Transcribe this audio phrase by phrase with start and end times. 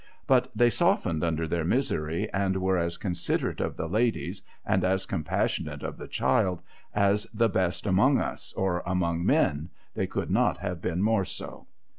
[0.25, 5.05] But, they softened under their misery, and were as considerate of the ladies, and as
[5.05, 6.63] com passionate of the child,
[6.95, 11.67] as the best among us, or among men— they could not have been more so.